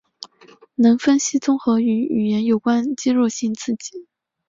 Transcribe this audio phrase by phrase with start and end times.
[0.73, 4.07] 能分析综合与语言有关肌肉性刺激。